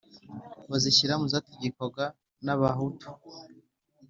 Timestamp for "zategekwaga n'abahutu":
1.33-3.07